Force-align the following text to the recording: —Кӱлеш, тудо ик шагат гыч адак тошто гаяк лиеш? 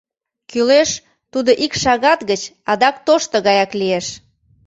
—Кӱлеш, 0.49 0.89
тудо 1.31 1.51
ик 1.65 1.73
шагат 1.83 2.19
гыч 2.29 2.41
адак 2.71 2.95
тошто 3.05 3.37
гаяк 3.45 3.71
лиеш? 3.79 4.07